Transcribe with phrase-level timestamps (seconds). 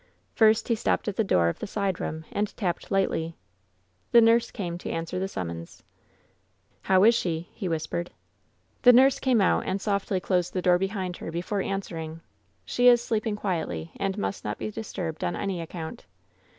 [0.33, 3.35] First he stopped at the door of the side room and tapped lightly.
[4.13, 5.83] The nurse came to answer the summons.
[6.85, 8.09] ^^How is she?" he whispered.
[8.81, 12.21] The nurse came out and softly closed the door behind her before answering:
[12.65, 16.07] "She is sleeping quietly, and must not be disturbed on anv account.''